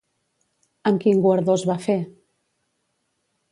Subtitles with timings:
[0.91, 1.99] Amb quin guardó es va fer?